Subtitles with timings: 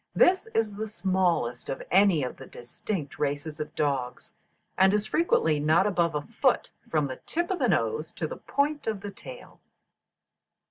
[0.15, 4.33] This is the smallest of any of the distinct races of dogs,
[4.75, 8.37] and is frequently not above a foot from the tip of the nose to the
[8.37, 9.61] point of the tail.